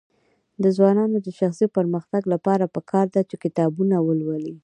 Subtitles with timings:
[0.63, 4.55] د ځوانانو د شخصي پرمختګ لپاره پکار ده چې کتابونه ولولي.